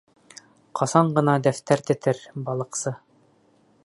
Ҡасан 0.79 1.11
ғына 1.19 1.35
дәфтәр 1.47 1.85
тетер, 1.91 2.21
Балыҡсы 2.47 2.95